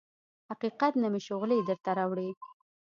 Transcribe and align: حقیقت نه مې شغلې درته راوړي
حقیقت 0.49 0.93
نه 1.01 1.07
مې 1.11 1.21
شغلې 1.27 1.57
درته 1.69 1.91
راوړي 1.99 2.29